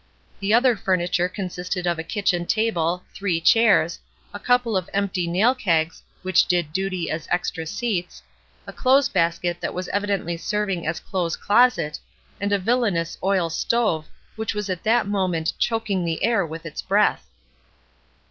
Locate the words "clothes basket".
8.73-9.61